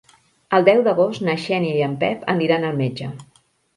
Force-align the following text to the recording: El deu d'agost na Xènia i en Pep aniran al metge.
El 0.57 0.63
deu 0.69 0.79
d'agost 0.87 1.25
na 1.29 1.37
Xènia 1.45 1.75
i 1.81 1.85
en 1.91 1.95
Pep 2.05 2.27
aniran 2.37 2.67
al 2.71 2.81
metge. 2.81 3.11